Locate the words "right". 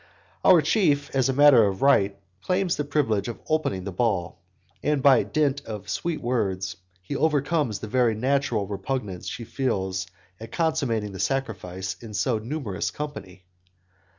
1.83-2.17